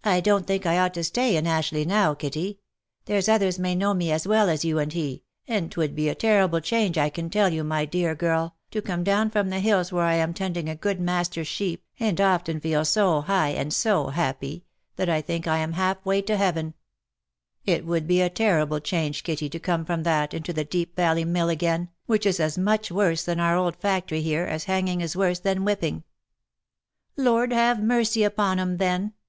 "I 0.02 0.20
don't 0.20 0.46
think 0.46 0.64
I 0.64 0.78
ought 0.78 0.94
to 0.94 1.04
stay 1.04 1.36
in 1.36 1.46
Ashleigh 1.46 1.84
now, 1.86 2.14
Kitty; 2.14 2.58
there's 3.04 3.28
others 3.28 3.58
may 3.60 3.74
know 3.76 3.92
me 3.94 4.10
as 4.10 4.26
well 4.26 4.48
as 4.48 4.64
you 4.64 4.78
and 4.80 4.90
he, 4.92 5.22
and 5.46 5.70
'twould 5.70 5.94
be 5.94 6.08
a 6.08 6.14
terrible 6.16 6.58
change, 6.58 6.96
I 6.98 7.10
can 7.10 7.28
tell 7.30 7.52
you, 7.52 7.62
my 7.62 7.84
dear 7.84 8.14
girl, 8.16 8.56
to 8.70 8.80
come 8.82 9.04
down 9.04 9.30
from 9.30 9.50
the 9.50 9.60
hills 9.60 9.92
where 9.92 10.02
I 10.06 10.14
am 10.14 10.32
tending 10.34 10.68
a 10.70 10.74
good 10.74 11.00
master's 11.00 11.46
sheep, 11.46 11.84
and 12.00 12.18
often 12.20 12.58
feel 12.60 12.84
so 12.84 13.20
high 13.20 13.50
and 13.50 13.72
so 13.74 14.08
happy, 14.08 14.64
that 14.96 15.10
I 15.10 15.20
think 15.20 15.46
I 15.46 15.58
am 15.58 15.74
halfway 15.74 16.22
to 16.22 16.36
heaven— 16.36 16.74
it 17.76 17.84
would 17.84 18.08
be 18.08 18.22
a 18.22 18.30
terrible 18.30 18.80
change, 18.80 19.22
Kitty, 19.22 19.50
to 19.50 19.60
come 19.60 19.84
from 19.84 20.02
that, 20.04 20.32
into 20.32 20.54
the 20.54 20.64
Deep 20.64 20.96
Valley 20.96 21.26
Mill 21.26 21.50
again, 21.50 21.90
which 22.06 22.24
is 22.26 22.40
as 22.40 22.56
much 22.58 22.90
worse 22.90 23.22
than 23.22 23.38
our 23.38 23.56
old 23.56 23.76
factory 23.76 24.22
here, 24.22 24.44
as 24.44 24.64
hanging 24.64 25.02
is 25.02 25.14
worse 25.14 25.38
than 25.38 25.64
whipping 25.66 26.04
!""Lord 27.18 27.52
have 27.52 27.82
mercy 27.82 28.24
upon 28.24 28.58
'em, 28.58 28.78
then 28.78 29.12